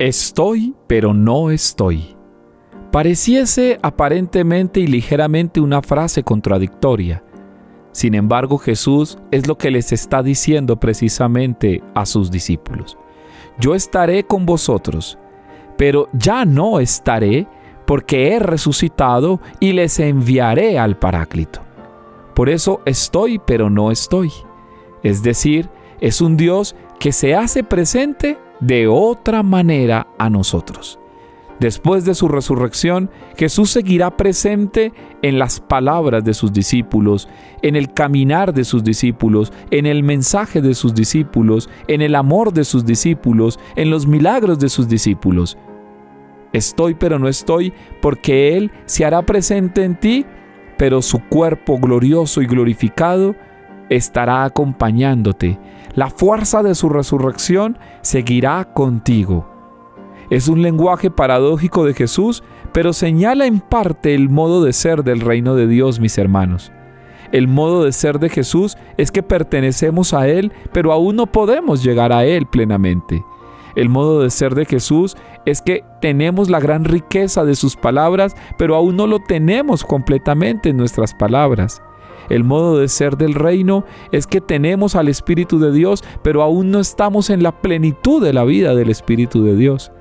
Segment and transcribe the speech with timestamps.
[0.00, 2.16] Estoy, pero no estoy.
[2.90, 7.22] Pareciese aparentemente y ligeramente una frase contradictoria.
[7.92, 12.96] Sin embargo, Jesús es lo que les está diciendo precisamente a sus discípulos.
[13.58, 15.18] Yo estaré con vosotros,
[15.76, 17.46] pero ya no estaré
[17.86, 21.60] porque he resucitado y les enviaré al Paráclito.
[22.34, 24.32] Por eso estoy, pero no estoy.
[25.02, 25.68] Es decir,
[26.00, 30.98] es un Dios que se hace presente de otra manera a nosotros.
[31.58, 37.28] Después de su resurrección, Jesús seguirá presente en las palabras de sus discípulos,
[37.62, 42.52] en el caminar de sus discípulos, en el mensaje de sus discípulos, en el amor
[42.52, 45.58] de sus discípulos, en los milagros de sus discípulos.
[46.52, 50.26] Estoy pero no estoy porque Él se hará presente en ti,
[50.76, 53.36] pero su cuerpo glorioso y glorificado
[53.90, 55.58] estará acompañándote.
[55.94, 59.46] La fuerza de su resurrección seguirá contigo.
[60.30, 65.20] Es un lenguaje paradójico de Jesús, pero señala en parte el modo de ser del
[65.20, 66.72] reino de Dios, mis hermanos.
[67.32, 71.82] El modo de ser de Jesús es que pertenecemos a Él, pero aún no podemos
[71.82, 73.24] llegar a Él plenamente.
[73.74, 75.16] El modo de ser de Jesús
[75.46, 80.70] es que tenemos la gran riqueza de sus palabras, pero aún no lo tenemos completamente
[80.70, 81.82] en nuestras palabras.
[82.28, 86.70] El modo de ser del reino es que tenemos al Espíritu de Dios, pero aún
[86.70, 89.92] no estamos en la plenitud de la vida del Espíritu de Dios.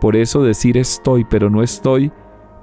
[0.00, 2.12] Por eso decir estoy pero no estoy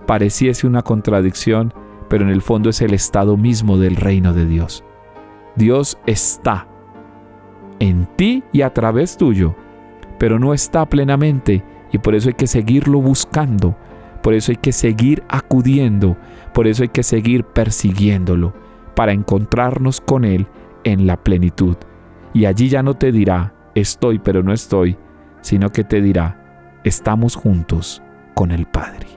[0.06, 1.74] pareciese una contradicción,
[2.08, 4.84] pero en el fondo es el estado mismo del reino de Dios.
[5.56, 6.68] Dios está
[7.80, 9.56] en ti y a través tuyo,
[10.18, 13.76] pero no está plenamente y por eso hay que seguirlo buscando,
[14.22, 16.18] por eso hay que seguir acudiendo,
[16.54, 18.65] por eso hay que seguir persiguiéndolo
[18.96, 20.48] para encontrarnos con Él
[20.84, 21.76] en la plenitud.
[22.34, 24.98] Y allí ya no te dirá, estoy pero no estoy,
[25.42, 28.02] sino que te dirá, estamos juntos
[28.34, 29.08] con el Padre.